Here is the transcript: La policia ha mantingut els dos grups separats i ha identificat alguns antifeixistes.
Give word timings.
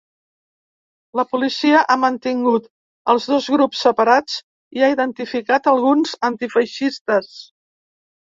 La 1.19 1.23
policia 1.33 1.81
ha 1.95 1.97
mantingut 2.03 2.65
els 3.13 3.27
dos 3.33 3.49
grups 3.57 3.83
separats 3.87 4.39
i 4.79 4.85
ha 4.87 4.91
identificat 4.95 5.71
alguns 5.75 6.15
antifeixistes. 6.31 7.29